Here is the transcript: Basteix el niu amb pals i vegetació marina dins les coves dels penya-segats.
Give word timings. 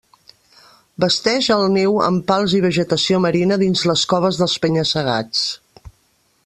Basteix 1.03 1.49
el 1.55 1.65
niu 1.73 1.99
amb 2.05 2.23
pals 2.31 2.57
i 2.59 2.63
vegetació 2.65 3.21
marina 3.27 3.59
dins 3.65 3.83
les 3.91 4.05
coves 4.15 4.41
dels 4.43 4.57
penya-segats. 4.65 5.45